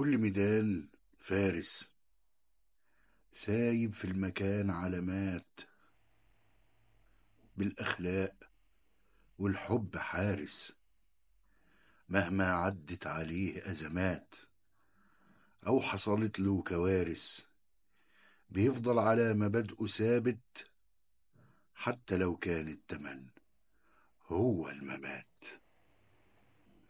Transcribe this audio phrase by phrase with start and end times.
[0.00, 1.90] كل ميدان فارس
[3.32, 5.60] سايب في المكان علامات
[7.56, 8.34] بالأخلاق
[9.38, 10.72] والحب حارس
[12.08, 14.34] مهما عدت عليه أزمات
[15.66, 17.40] أو حصلت له كوارث
[18.50, 20.70] بيفضل على مبادئه ثابت
[21.74, 23.26] حتى لو كان التمن
[24.26, 25.29] هو الممات.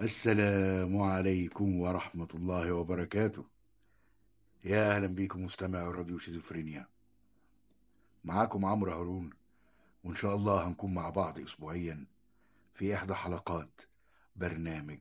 [0.02, 3.44] السلام عليكم ورحمة الله وبركاته.
[4.64, 6.88] يا أهلا بيكم مستمع راديو شيزوفرينيا.
[8.24, 9.30] معاكم عمرو هارون
[10.04, 12.06] وإن شاء الله هنكون مع بعض أسبوعيا
[12.74, 13.80] في إحدى حلقات
[14.36, 14.98] برنامج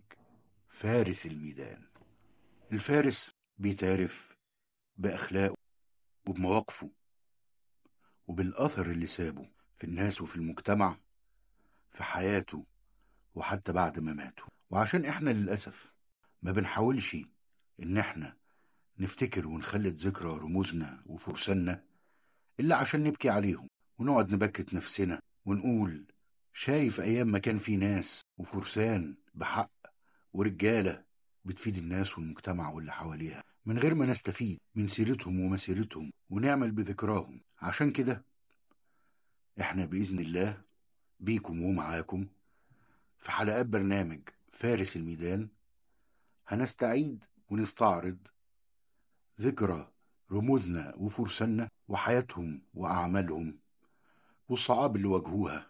[0.70, 1.82] فارس الميدان.
[2.72, 4.36] الفارس بيتعرف
[4.98, 5.56] بأخلاقه
[6.28, 6.90] وبمواقفه
[8.28, 10.98] وبالأثر اللي سابه في الناس وفي المجتمع
[11.92, 12.66] في حياته
[13.36, 14.14] وحتى بعد ما
[14.70, 15.94] وعشان إحنا للأسف
[16.42, 17.18] ما بنحاولش
[17.84, 18.38] إن إحنا
[19.00, 21.84] نفتكر ونخلد ذكرى رموزنا وفرساننا
[22.60, 26.06] إلا عشان نبكي عليهم ونقعد نبكت نفسنا ونقول
[26.54, 29.72] شايف أيام ما كان في ناس وفرسان بحق
[30.34, 31.04] ورجالة
[31.46, 37.42] بتفيد الناس والمجتمع واللي حواليها من غير ما نستفيد من سيرتهم ومسيرتهم ونعمل بذكراهم.
[37.62, 38.26] عشان كده
[39.62, 40.62] إحنا بإذن الله
[41.20, 42.28] بيكم ومعاكم
[43.18, 44.20] في حلقات برنامج
[44.60, 45.50] فارس الميدان
[46.48, 48.18] هنستعيد ونستعرض
[49.42, 49.92] ذكرى
[50.32, 53.60] رموزنا وفرساننا وحياتهم وأعمالهم
[54.50, 55.68] والصعاب اللي واجهوها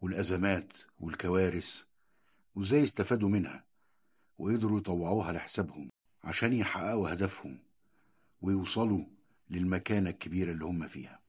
[0.00, 1.82] والأزمات والكوارث
[2.54, 3.64] وإزاي استفادوا منها
[4.38, 5.90] وقدروا يطوعوها لحسابهم
[6.24, 7.58] عشان يحققوا هدفهم
[8.40, 9.04] ويوصلوا
[9.50, 11.20] للمكانة الكبيرة اللي هم فيها.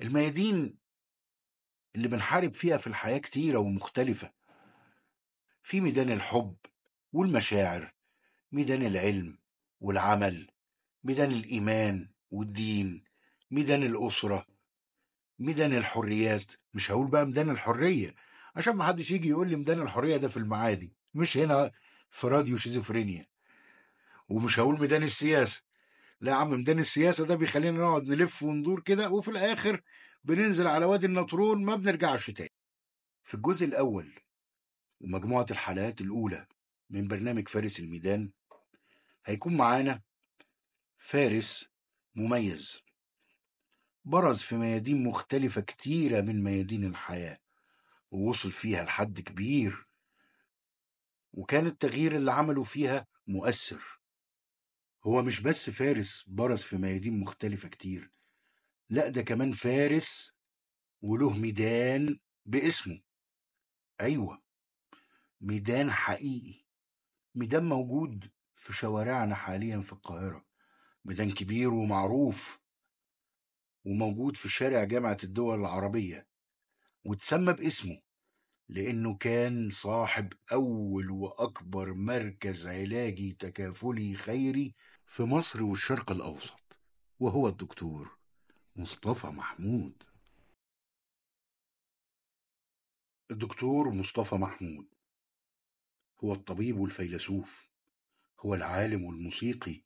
[0.00, 0.78] الميادين
[1.96, 4.37] اللي بنحارب فيها في الحياة كتيرة ومختلفة
[5.68, 6.56] في ميدان الحب
[7.12, 7.92] والمشاعر
[8.52, 9.38] ميدان العلم
[9.80, 10.50] والعمل
[11.04, 13.04] ميدان الإيمان والدين
[13.50, 14.46] ميدان الأسرة
[15.38, 16.52] ميدان الحريات.
[16.74, 18.14] مش هقول بقى ميدان الحرية
[18.56, 20.92] عشان ما حدش يجي يقول لي ميدان الحرية ده في المعادي.
[21.14, 21.72] مش هنا
[22.10, 23.26] في راديو شيزوفرينيا.
[24.28, 25.62] ومش هقول ميدان السياسة.
[26.20, 29.80] لا يا عم ميدان السياسة ده بيخلينا نقعد نلف وندور كده وفي الآخر
[30.24, 32.52] بننزل على وادي النطرون ما بنرجعش تاني.
[33.24, 34.12] في الجزء الأول
[35.00, 36.46] ومجموعة الحلقات الأولى
[36.90, 38.30] من برنامج فارس الميدان
[39.24, 40.02] هيكون معانا
[40.98, 41.68] فارس
[42.14, 42.82] مميز.
[44.04, 47.38] برز في ميادين مختلفة كتيرة من ميادين الحياة
[48.10, 49.86] ووصل فيها لحد كبير
[51.32, 54.00] وكان التغيير اللي عمله فيها مؤثر.
[55.06, 58.10] هو مش بس فارس برز في ميادين مختلفة كتير
[58.90, 60.32] لا ده كمان فارس
[61.02, 63.00] وله ميدان باسمه.
[64.00, 64.47] أيوة.
[65.40, 66.64] ميدان حقيقي.
[67.34, 70.44] ميدان موجود في شوارعنا حاليا في القاهرة.
[71.04, 72.58] ميدان كبير ومعروف
[73.84, 76.28] وموجود في شارع جامعة الدول العربية.
[77.04, 78.00] وتسمى باسمه
[78.68, 84.74] لأنه كان صاحب أول وأكبر مركز علاجي تكافلي خيري
[85.06, 86.60] في مصر والشرق الأوسط
[87.20, 88.18] وهو الدكتور
[88.76, 90.02] مصطفى محمود.
[93.30, 94.97] الدكتور مصطفى محمود.
[96.24, 97.68] هو الطبيب والفيلسوف
[98.40, 99.82] هو العالم والموسيقي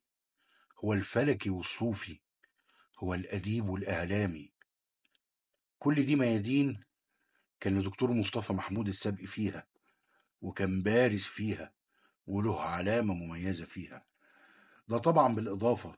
[0.83, 2.19] هو الفلكي والصوفي
[2.99, 4.53] هو الأديب والإعلامي.
[5.79, 6.83] كل دي ميادين
[7.59, 9.67] كان الدكتور مصطفى محمود السابق فيها
[10.41, 11.73] وكان بارز فيها
[12.27, 14.05] وله علامة مميزة فيها.
[14.87, 15.97] ده طبعا بالإضافة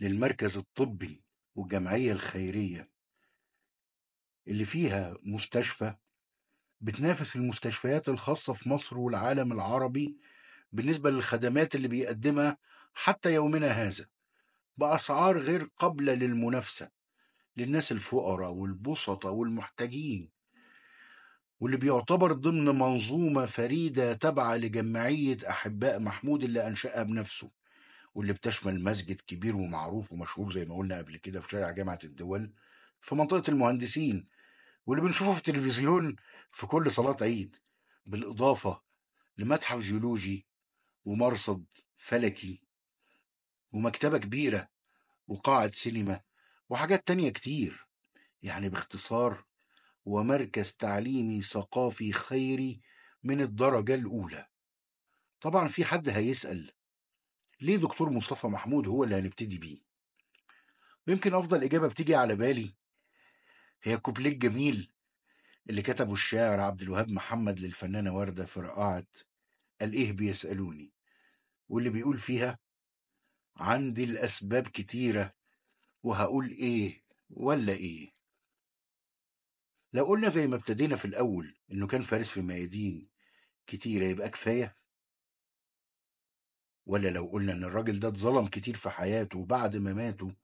[0.00, 1.22] للمركز الطبي
[1.54, 2.90] والجمعية الخيرية
[4.48, 5.94] اللي فيها مستشفى
[6.84, 10.16] بتنافس المستشفيات الخاصة في مصر والعالم العربي
[10.72, 12.58] بالنسبة للخدمات اللي بيقدمها
[12.94, 14.06] حتى يومنا هذا
[14.76, 16.90] بأسعار غير قابلة للمنافسة
[17.56, 20.30] للناس الفقراء والبسطة والمحتاجين
[21.60, 27.50] واللي بيعتبر ضمن منظومة فريدة تابعة لجمعية أحباء محمود اللي أنشأها بنفسه
[28.14, 32.52] واللي بتشمل مسجد كبير ومعروف ومشهور زي ما قلنا قبل كده في شارع جامعة الدول
[33.00, 34.28] في منطقة المهندسين.
[34.86, 36.16] واللي بنشوفه في التلفزيون
[36.52, 37.56] في كل صلاة عيد
[38.06, 38.82] بالإضافة
[39.38, 40.46] لمتحف جيولوجي
[41.04, 41.64] ومرصد
[41.96, 42.60] فلكي
[43.72, 44.68] ومكتبة كبيرة
[45.28, 46.20] وقاعة سينما
[46.68, 47.86] وحاجات تانية كتير
[48.42, 49.44] يعني باختصار
[50.08, 52.80] هو مركز تعليمي ثقافي خيري
[53.22, 54.46] من الدرجة الأولى.
[55.40, 56.72] طبعا في حد هيسأل
[57.60, 59.78] ليه دكتور مصطفى محمود هو اللي هنبتدي بيه؟
[61.08, 62.74] ويمكن أفضل إجابة بتيجي على بالي
[63.84, 64.90] هي كوبليه الجميل
[65.70, 69.06] اللي كتبه الشاعر عبد الوهاب محمد للفنانة وردة في رقاعة
[69.80, 70.92] قال إيه بيسألوني؟
[71.68, 72.58] واللي بيقول فيها
[73.56, 75.32] عندي الأسباب كتيرة
[76.02, 78.12] وهقول إيه ولا إيه؟
[79.92, 83.08] لو قلنا زي ما ابتدينا في الأول إنه كان فارس في ميادين
[83.66, 84.76] كتيرة يبقى كفاية؟
[86.86, 90.34] ولا لو قلنا إن الراجل ده اتظلم كتير في حياته وبعد ما ماته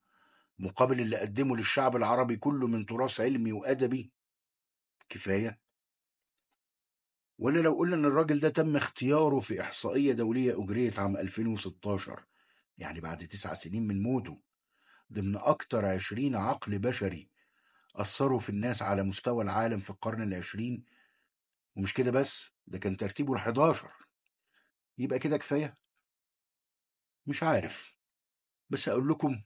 [0.60, 4.12] مقابل اللي قدمه للشعب العربي كله من تراث علمي وأدبي.
[5.08, 5.60] كفاية.
[7.38, 12.24] ولا لو قلنا إن الراجل ده تم اختياره في إحصائية دولية أجريت عام 2016
[12.78, 14.40] يعني بعد تسع سنين من موته
[15.12, 17.30] ضمن أكتر عشرين عقل بشري
[17.96, 20.84] أثروا في الناس على مستوى العالم في القرن العشرين.
[21.76, 23.92] ومش كده بس ده كان ترتيبه الحداشر.
[24.98, 25.76] يبقى كده كفاية؟
[27.26, 27.94] مش عارف.
[28.70, 29.42] بس أقول لكم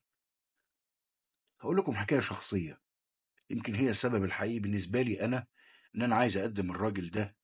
[1.65, 2.81] هقول لكم حكاية شخصية
[3.51, 5.47] يمكن هي السبب الحقيقي بالنسبة لي أنا
[5.95, 7.37] إن أنا عايز أقدم الراجل ده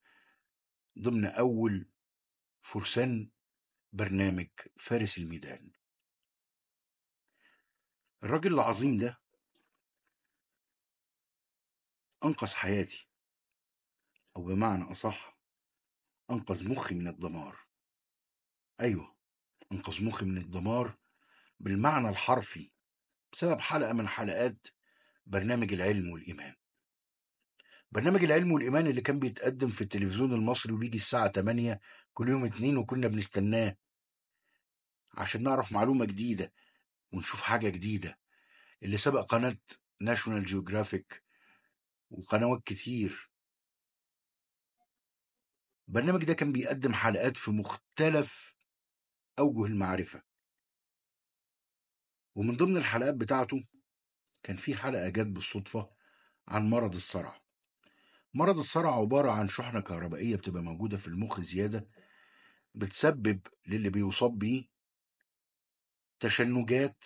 [0.99, 1.89] ضمن أول
[2.61, 3.29] فرسان
[3.93, 4.47] برنامج
[4.77, 5.71] فارس الميدان.
[8.23, 9.21] الراجل العظيم ده
[12.23, 13.07] أنقذ حياتي
[14.35, 15.37] أو بمعنى أصح
[16.31, 17.57] أنقذ مخي من الدمار.
[18.79, 19.15] أيوه
[19.71, 20.97] أنقذ مخي من الدمار
[21.59, 22.71] بالمعنى الحرفي
[23.33, 24.67] بسبب حلقة من حلقات
[25.25, 26.55] برنامج العلم والإيمان.
[27.91, 31.79] برنامج العلم والإيمان اللي كان بيتقدم في التلفزيون المصري وبيجي الساعة 8
[32.13, 33.77] كل يوم اتنين وكنا بنستناه
[35.13, 36.53] عشان نعرف معلومة جديدة
[37.13, 38.19] ونشوف حاجة جديدة.
[38.83, 39.57] اللي سبق قناة
[40.01, 41.23] ناشونال جيوغرافيك
[42.11, 43.31] وقنوات كتير.
[45.87, 48.55] البرنامج ده كان بيقدم حلقات في مختلف
[49.39, 50.30] أوجه المعرفة.
[52.35, 53.63] ومن ضمن الحلقات بتاعته
[54.43, 55.89] كان في حلقة جت بالصدفة
[56.47, 57.41] عن مرض الصرع.
[58.33, 61.87] مرض الصرع عبارة عن شحنة كهربائية بتبقى موجودة في المخ زيادة
[62.75, 64.67] بتسبب للي بيصاب بيه
[66.19, 67.03] تشنجات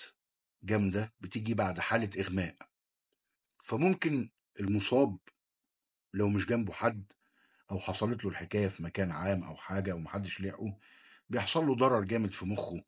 [0.63, 2.55] جامدة بتيجي بعد حالة إغماء.
[3.63, 4.29] فممكن
[4.59, 5.17] المصاب
[6.13, 7.11] لو مش جنبه حد
[7.71, 10.77] أو حصلت له الحكاية في مكان عام أو حاجة ومحدش لحقه
[11.29, 12.83] بيحصل له ضرر جامد في مخه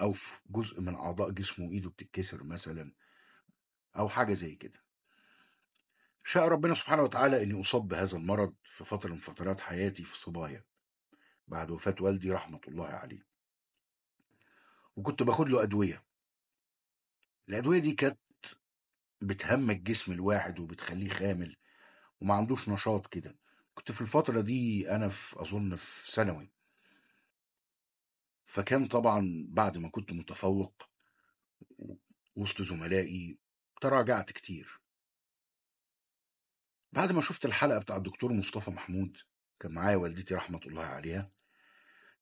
[0.00, 2.92] أو في جزء من أعضاء جسمه إيده بتتكسر مثلا
[3.96, 4.82] أو حاجة زي كده.
[6.24, 10.64] شاء ربنا سبحانه وتعالى إني أصاب بهذا المرض في فترة من فترات حياتي في صبايا
[11.48, 13.26] بعد وفاة والدي رحمة الله عليه.
[14.96, 16.04] وكنت باخد له أدوية.
[17.48, 18.18] الأدوية دي كانت
[19.20, 21.56] بتهمج جسم الواحد وبتخليه خامل
[22.20, 23.38] وما عندوش نشاط كده.
[23.74, 26.57] كنت في الفترة دي أنا في أظن في ثانوي.
[28.48, 30.88] فكان طبعا بعد ما كنت متفوق
[32.36, 33.38] وسط زملائي
[33.80, 34.80] تراجعت كتير.
[36.92, 39.16] بعد ما شفت الحلقة بتاع الدكتور مصطفى محمود
[39.60, 41.30] كان معايا والدتي رحمة الله عليها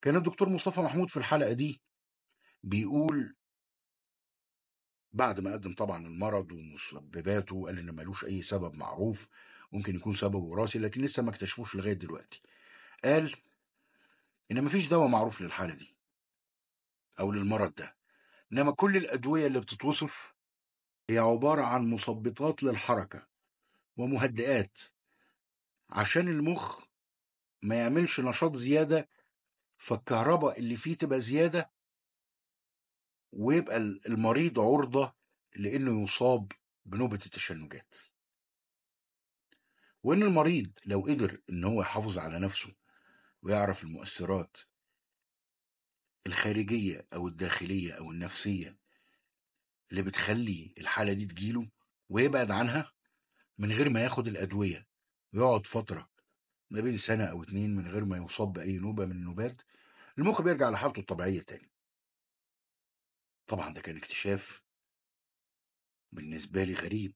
[0.03, 1.81] كان الدكتور مصطفى محمود في الحلقة دي
[2.63, 3.37] بيقول
[5.13, 9.29] بعد ما قدم طبعا المرض ومسبباته وقال إن ملوش أي سبب معروف
[9.73, 12.43] ممكن يكون سبب وراثي لكن لسه ما اكتشفوش لغاية دلوقتي.
[13.05, 13.35] قال
[14.51, 15.96] إن مفيش دواء معروف للحالة دي.
[17.21, 17.97] أو للمرض ده.
[18.53, 20.35] إنما كل الأدوية اللي بتتوصف
[21.11, 23.27] هي عبارة عن مثبطات للحركة
[23.97, 24.79] ومهدئات
[25.91, 26.85] عشان المخ
[27.63, 29.09] ما يعملش نشاط زيادة
[29.79, 31.71] فالكهرباء اللي فيه تبقى زيادة
[33.33, 35.15] ويبقى المريض عرضة
[35.57, 36.53] لأنه يصاب
[36.85, 37.95] بنوبة التشنجات.
[40.03, 42.75] وإن المريض لو قدر إن هو يحافظ على نفسه
[43.43, 44.57] ويعرف المؤثرات
[46.27, 48.79] الخارجية أو الداخلية أو النفسية
[49.91, 51.69] اللي بتخلي الحالة دي تجيله
[52.09, 52.93] ويبعد عنها
[53.59, 54.87] من غير ما ياخد الأدوية
[55.35, 56.11] ويقعد فترة
[56.71, 59.63] ما بين سنة أو اتنين من غير ما يصاب بأي نوبة من النوبات
[60.19, 61.71] المخ بيرجع لحالته الطبيعية تاني.
[63.47, 64.63] طبعا ده كان اكتشاف
[66.13, 67.15] بالنسبة لي غريب.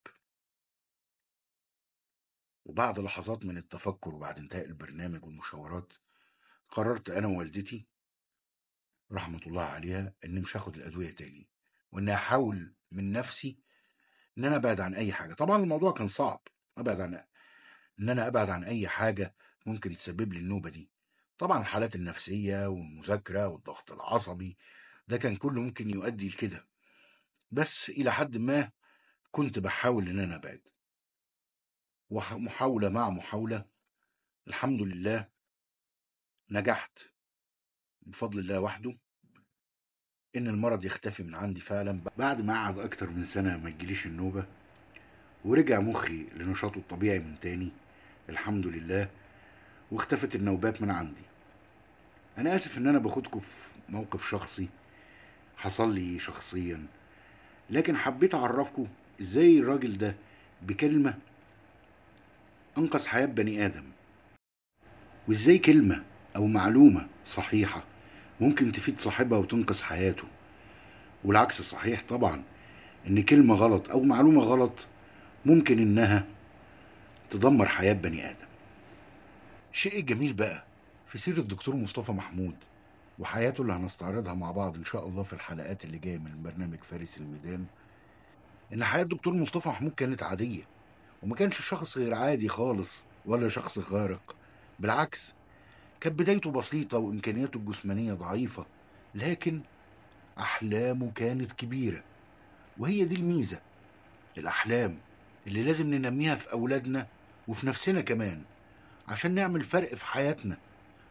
[2.64, 5.92] وبعد لحظات من التفكر وبعد انتهاء البرنامج والمشاورات
[6.68, 7.86] قررت أنا ووالدتي
[9.12, 11.48] رحمة الله عليها إني مش هاخد الأدوية تاني
[11.92, 13.58] وإني احاول من نفسي
[14.38, 15.34] إن أنا أبعد عن أي حاجة.
[15.34, 16.40] طبعا الموضوع كان صعب
[16.78, 17.24] أبعد عن
[18.00, 19.34] إن أنا أبعد عن أي حاجة
[19.66, 20.90] ممكن تسبب لي النوبة دي.
[21.38, 24.56] طبعا الحالات النفسية والمذاكرة والضغط العصبي
[25.08, 26.66] ده كان كله ممكن يؤدي لكده.
[27.50, 28.70] بس إلى حد ما
[29.30, 30.62] كنت بحاول إن أنا أبعد.
[32.10, 33.64] ومحاولة مع محاولة
[34.48, 35.28] الحمد لله
[36.50, 36.98] نجحت.
[38.10, 38.94] بفضل الله وحده
[40.36, 42.00] إن المرض يختفي من عندي فعلا.
[42.16, 44.44] بعد ما قعد أكتر من سنة ما تجيليش النوبة
[45.44, 47.70] ورجع مخي لنشاطه الطبيعي من تاني
[48.28, 49.08] الحمد لله
[49.90, 51.22] واختفت النوبات من عندي.
[52.38, 53.54] أنا آسف إن أنا باخدكم في
[53.88, 54.68] موقف شخصي
[55.56, 56.86] حصل لي شخصيا
[57.70, 58.86] لكن حبيت أعرفكم
[59.20, 60.14] إزاي الراجل ده
[60.62, 61.14] بكلمة
[62.78, 63.84] أنقذ حياة بني آدم
[65.28, 66.04] وإزاي كلمة
[66.36, 67.84] أو معلومة صحيحة
[68.40, 70.24] ممكن تفيد صاحبها وتنقذ حياته.
[71.24, 72.42] والعكس صحيح طبعا
[73.06, 74.72] إن كلمة غلط أو معلومة غلط
[75.46, 76.24] ممكن إنها
[77.30, 78.46] تدمر حياة بني آدم.
[79.72, 80.64] الشيء الجميل بقى
[81.06, 82.54] في سيرة الدكتور مصطفى محمود
[83.18, 87.18] وحياته اللي هنستعرضها مع بعض إن شاء الله في الحلقات اللي جاية من برنامج فارس
[87.18, 87.64] الميدان
[88.72, 90.62] إن حياة الدكتور مصطفى محمود كانت عادية
[91.22, 94.36] وما كانش شخص غير عادي خالص ولا شخص خارق
[94.78, 95.34] بالعكس
[96.00, 98.66] كانت بدايته بسيطة وإمكانياته الجسمانية ضعيفة
[99.14, 99.60] لكن
[100.38, 102.02] أحلامه كانت كبيرة
[102.78, 103.60] وهي دي الميزة.
[104.38, 104.96] الأحلام
[105.46, 107.06] اللي لازم ننميها في أولادنا
[107.48, 108.42] وفي نفسنا كمان
[109.08, 110.56] عشان نعمل فرق في حياتنا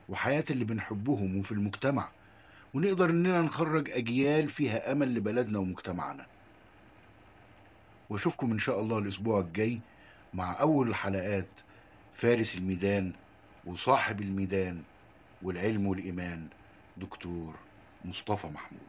[0.10, 2.10] وحياة اللي بنحبهم وفي المجتمع
[2.74, 6.26] ونقدر إننا نخرج أجيال فيها أمل لبلدنا ومجتمعنا.
[8.10, 9.80] وأشوفكم إن شاء الله الأسبوع الجاي
[10.34, 11.48] مع أول حلقات
[12.14, 13.14] فارس الميدان
[13.66, 14.84] وصاحب الميدان
[15.42, 16.48] والعلم والإيمان
[16.98, 17.56] دكتور
[18.06, 18.80] مصطفى محمود.